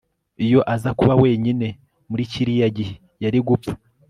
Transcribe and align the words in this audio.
Iyo 0.45 0.59
aza 0.73 0.89
kuba 0.99 1.13
wenyine 1.23 1.67
muri 2.09 2.23
kiriya 2.31 2.67
gihe 2.77 2.93
yari 3.23 3.39
gupfa 3.47 3.73